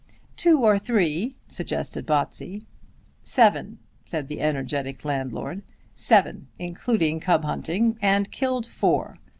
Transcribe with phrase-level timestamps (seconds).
[0.35, 2.65] "Two or three," suggested Botsey.
[3.21, 5.61] "Seven!" said the energetic landlord;
[5.93, 9.17] "seven, including cub hunting, and killed four!